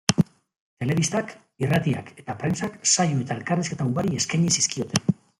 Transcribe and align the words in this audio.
Telebistak, 0.83 1.33
irratiak 1.65 2.09
eta 2.23 2.35
prentsak 2.43 2.79
saio 2.93 3.19
eta 3.25 3.37
elkarrizketa 3.41 3.87
ugari 3.91 4.15
eskaini 4.23 4.55
zizkioten. 4.57 5.13